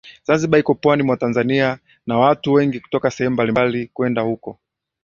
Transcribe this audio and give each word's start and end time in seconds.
Zanzibar 0.27 0.59
iko 0.59 0.73
pwani 0.75 1.03
mwa 1.03 1.17
Tanzania 1.17 1.79
na 2.07 2.17
watu 2.17 2.53
wengi 2.53 2.79
kutoka 2.79 3.11
sehemu 3.11 3.33
mbalimbali 3.33 3.87
kwenda 3.87 4.21
huko 4.21 4.59